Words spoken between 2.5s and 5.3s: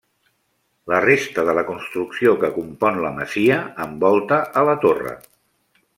compon la masia envolta a la torre.